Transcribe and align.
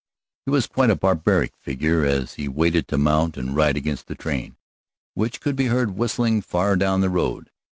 He 0.47 0.51
was 0.51 0.65
quite 0.65 0.89
a 0.89 0.95
barbaric 0.95 1.53
figure 1.61 2.03
as 2.07 2.33
he 2.33 2.47
waited 2.47 2.87
to 2.87 2.97
mount 2.97 3.37
and 3.37 3.55
ride 3.55 3.77
against 3.77 4.07
the 4.07 4.15
train, 4.15 4.55
which 5.13 5.39
could 5.39 5.55
be 5.55 5.67
heard 5.67 5.91
whistling 5.91 6.41
far 6.41 6.75
down 6.75 7.01
the 7.01 7.09
road. 7.11 7.51